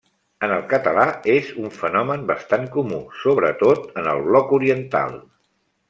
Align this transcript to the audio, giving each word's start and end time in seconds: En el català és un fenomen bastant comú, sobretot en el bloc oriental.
En 0.45 0.53
el 0.53 0.61
català 0.71 1.03
és 1.33 1.51
un 1.65 1.69
fenomen 1.83 2.25
bastant 2.33 2.65
comú, 2.79 3.03
sobretot 3.27 3.87
en 4.03 4.13
el 4.15 4.27
bloc 4.31 4.59
oriental. 4.63 5.19